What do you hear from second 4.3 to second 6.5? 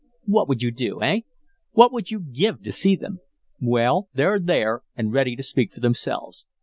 there and ready to speak for themselves.